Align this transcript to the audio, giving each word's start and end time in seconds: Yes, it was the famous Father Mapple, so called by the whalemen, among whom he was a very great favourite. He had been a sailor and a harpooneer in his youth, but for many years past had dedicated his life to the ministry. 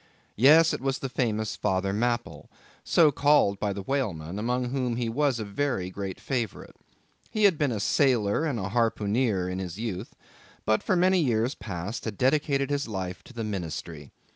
Yes, 0.35 0.73
it 0.73 0.81
was 0.81 0.97
the 0.97 1.09
famous 1.09 1.55
Father 1.55 1.93
Mapple, 1.93 2.49
so 2.83 3.11
called 3.11 3.59
by 3.59 3.71
the 3.71 3.83
whalemen, 3.83 4.39
among 4.39 4.71
whom 4.71 4.95
he 4.95 5.07
was 5.07 5.37
a 5.39 5.45
very 5.45 5.91
great 5.91 6.19
favourite. 6.19 6.75
He 7.29 7.43
had 7.43 7.55
been 7.55 7.71
a 7.71 7.79
sailor 7.79 8.43
and 8.43 8.59
a 8.59 8.69
harpooneer 8.69 9.47
in 9.47 9.59
his 9.59 9.77
youth, 9.77 10.15
but 10.65 10.81
for 10.81 10.95
many 10.95 11.19
years 11.19 11.53
past 11.53 12.05
had 12.05 12.17
dedicated 12.17 12.71
his 12.71 12.87
life 12.87 13.23
to 13.25 13.33
the 13.33 13.43
ministry. 13.43 14.11